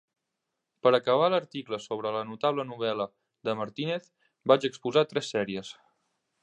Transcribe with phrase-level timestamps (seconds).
[0.85, 3.09] Per acabar l'article sobre la notable novel·la
[3.49, 4.13] de Martínez
[4.53, 5.75] vaig exposar tres sèries.